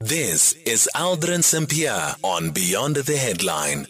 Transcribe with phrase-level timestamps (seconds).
[0.00, 3.88] This is Aldrin Sampear on Beyond the Headline.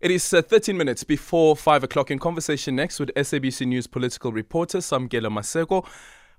[0.00, 4.30] It is uh, 13 minutes before 5 o'clock in conversation next with SABC News political
[4.30, 5.84] reporter Samkelo Maseko.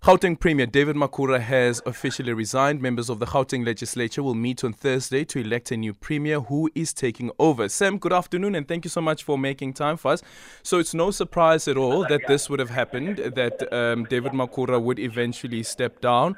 [0.02, 2.82] Gauteng Premier David Makhura has officially resigned.
[2.82, 6.72] Members of the Gauteng legislature will meet on Thursday to elect a new premier who
[6.74, 7.68] is taking over.
[7.68, 10.24] Sam, good afternoon and thank you so much for making time for us.
[10.64, 14.82] So it's no surprise at all that this would have happened, that um, David Makhura
[14.82, 16.38] would eventually step down.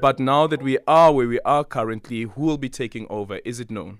[0.00, 3.40] But now that we are where we are currently, who will be taking over?
[3.44, 3.98] Is it known?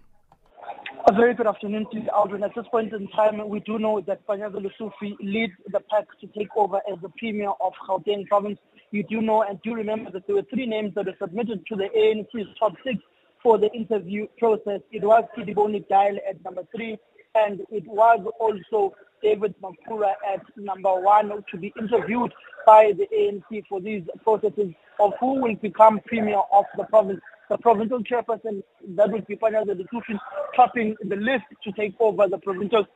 [1.11, 2.45] A very good afternoon to Aldrin.
[2.45, 6.29] At this point in time, we do know that Panyaza Lesufi leads the pack to
[6.29, 8.61] take over as the Premier of Gauteng Province.
[8.93, 11.75] You do know and do remember that there were three names that were submitted to
[11.75, 12.99] the ANC's top six
[13.43, 14.83] for the interview process.
[14.93, 16.97] It was Kidiboni Dial at number three,
[17.35, 22.33] and it was also David Makhura at number one to be interviewed
[22.67, 27.59] by the ANC for these processes of who will become Premier of the province the
[27.59, 30.17] provincial chairperson that will be Panyaza Lesufi
[30.55, 32.87] topping the list to take over the provincial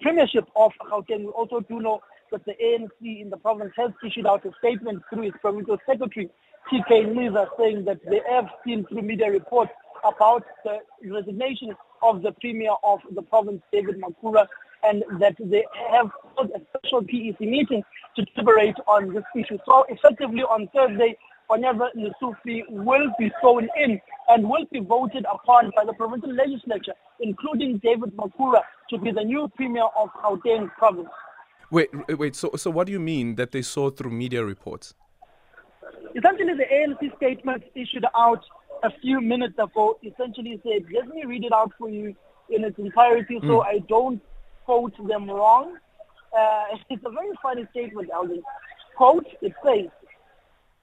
[0.00, 1.24] premiership of Gauteng.
[1.24, 5.02] We also do know that the ANC in the province has issued out a statement
[5.10, 6.30] through its provincial secretary,
[6.72, 9.72] TK Nciza, saying that they have seen through media reports
[10.04, 10.78] about the
[11.10, 14.46] resignation of the premier of the province, David Makhura,
[14.82, 17.82] and that they have held a special PEC meeting
[18.16, 19.58] to deliberate on this issue.
[19.64, 21.16] So effectively on Thursday,
[21.50, 26.94] Panyaza Lesufi will be thrown in and will be voted upon by the provincial legislature,
[27.20, 31.08] including David Makhura, to be the new premier of Gauteng province.
[31.70, 32.36] Wait, wait.
[32.36, 34.94] So, so what do you mean that they saw through media reports?
[36.14, 38.44] Essentially, the ANC statement issued out
[38.82, 42.14] a few minutes ago essentially said, let me read it out for you
[42.50, 43.66] in its entirety so mm.
[43.66, 44.20] I don't
[44.64, 45.76] quote them wrong.
[46.36, 48.42] Uh, it's a very funny statement, Alvin.
[48.96, 49.88] Quote, it says,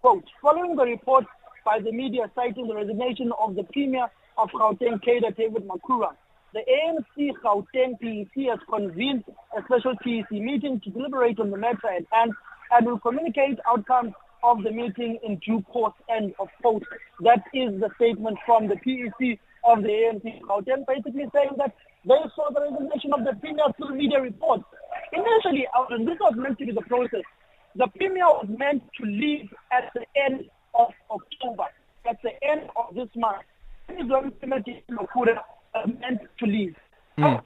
[0.01, 1.25] Quote, following the report
[1.65, 6.11] by the media citing the resignation of the Premier of Gauteng, Kader David Makhura,
[6.53, 9.25] the ANC Gauteng PEC has convened
[9.57, 12.31] a special PEC meeting to deliberate on the matter at hand
[12.71, 14.13] and will communicate outcomes
[14.43, 15.93] of the meeting in due course.
[16.09, 16.83] End of quote.
[17.21, 22.21] That is the statement from the PEC of the ANC Gauteng, basically saying that they
[22.35, 24.63] saw the resignation of the Premier through media reports.
[25.11, 25.67] Initially,
[26.05, 27.21] this was meant to be the process
[27.75, 31.65] the premier was meant to leave at the end of October,
[32.09, 33.43] at the end of this month.
[33.87, 34.61] This is when Premier
[35.99, 36.75] meant to leave.
[37.17, 37.41] Mm.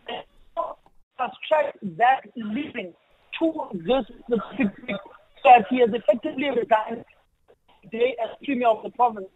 [1.17, 2.93] Subtract that leaving
[3.39, 4.95] to this specific
[5.43, 7.03] that he has effectively resigned
[7.83, 9.27] today as premier of the province,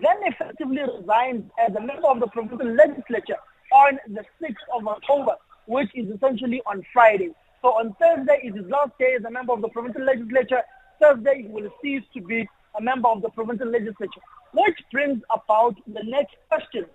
[0.00, 3.36] then effectively resigned as a member of the provincial legislature
[3.72, 5.34] on the 6th of October,
[5.66, 7.30] which is essentially on Friday.
[7.62, 10.62] So on Thursday is his last day as a member of the provincial legislature.
[11.00, 12.48] Thursday he will cease to be
[12.78, 14.20] a member of the provincial legislature.
[14.52, 16.86] Which brings about the next question.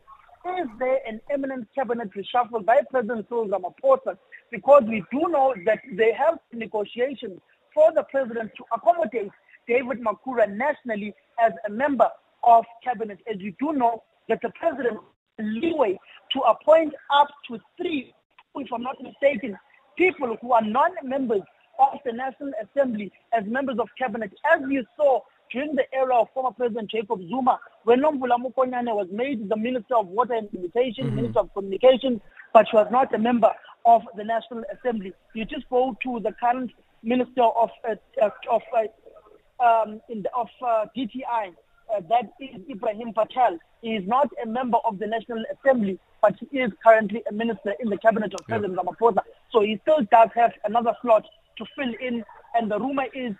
[0.60, 4.18] Is there an imminent cabinet reshuffle by President Cyril Ramaphosa?
[4.52, 7.40] Because we do know that they have negotiations
[7.74, 9.32] for the president to accommodate
[9.68, 12.10] David Makhura nationally as a member
[12.44, 13.20] of cabinet.
[13.32, 15.00] As you do know that the president
[15.40, 15.98] leeway
[16.32, 18.14] to appoint up to three,
[18.56, 19.58] if I'm not mistaken,
[19.98, 21.42] people who are non-members
[21.80, 26.28] of the National Assembly as members of cabinet, as you saw during the era of
[26.34, 31.08] former President Jacob Zuma, when Nomvula Mokonyane was made the Minister of Water and Sanitation,
[31.08, 31.16] mm-hmm.
[31.18, 32.22] Minister of Communications,
[32.54, 33.52] but she was not a member
[33.86, 35.14] of the National Assembly.
[35.34, 36.72] You just go to the current
[37.04, 41.54] Minister of uh, uh, of uh, um, the, of uh, DTI,
[41.94, 43.60] uh, that is Ebrahim Patel.
[43.82, 47.74] He is not a member of the National Assembly, but he is currently a minister
[47.80, 48.92] in the cabinet of President yeah.
[48.92, 49.22] Ramaphosa.
[49.52, 51.26] So he still does have another slot
[51.58, 52.24] to fill in.
[52.56, 53.34] And the rumor is,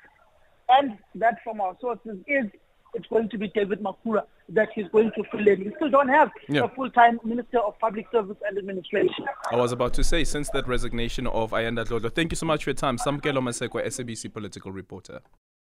[0.68, 2.46] and that from our sources is,
[2.94, 5.60] it's going to be David Makhura that he's going to fill in.
[5.66, 6.64] We still don't have yeah.
[6.64, 9.26] a full-time Minister of Public Service and Administration.
[9.52, 12.64] I was about to say, since that resignation of Ayanda Dlodlo, thank you so much
[12.64, 12.98] for your time.
[12.98, 15.22] Samkelo Maseko, SABC political reporter.